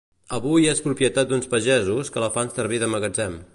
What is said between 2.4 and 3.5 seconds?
servir de magatzem.